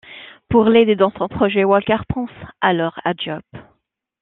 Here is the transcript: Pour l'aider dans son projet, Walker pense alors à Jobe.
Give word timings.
Pour 0.49 0.63
l'aider 0.65 0.95
dans 0.95 1.13
son 1.15 1.27
projet, 1.27 1.63
Walker 1.63 1.99
pense 2.09 2.31
alors 2.59 2.99
à 3.05 3.13
Jobe. 3.15 3.43